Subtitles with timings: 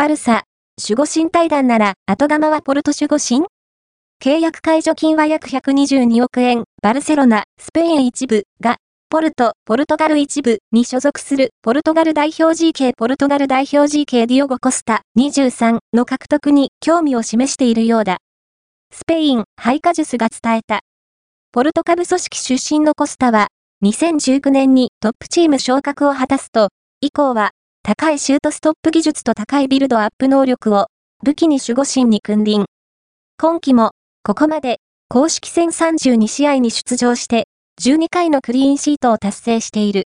[0.00, 0.44] バルサ、
[0.82, 3.44] 守護神対談なら後釜はポルト守護神？
[4.18, 8.78] 契約解除金は約122億円、バルセロナ、スペイン一部が、
[9.10, 18.20] ポルト、ポルトガル一部に所属するポルトガル代表 GK ポルトガル代表 GK ディオゴ・コスタ23の獲得に興味を示しているようだ。
[18.94, 20.80] スペイン、ハイカジュスが伝えた。
[21.52, 23.48] ポルトカル組織出身のコスタは、
[23.84, 26.70] 2019年にトップチーム昇格を果たすと、
[27.02, 27.50] 以降は、
[27.82, 30.88] 高いシュートストップ技術と高いビルドアップ能力を、
[31.24, 32.66] 武器に守護神に君臨。
[33.38, 37.44] 今季も、ここまで、公式戦32試合に出場して、
[37.82, 39.98] 12回のクリーンシートを達成している。